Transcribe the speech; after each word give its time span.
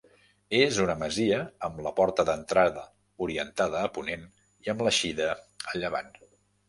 És 0.59 0.77
una 0.83 0.93
masia 1.01 1.37
amb 1.67 1.83
la 1.87 1.91
porta 1.99 2.25
d'entrada 2.29 2.85
orientada 3.29 3.83
a 3.85 3.93
ponent 3.99 4.27
i 4.67 4.73
amb 4.75 4.83
l'eixida 4.89 5.29
a 5.35 5.77
llevant. 5.85 6.11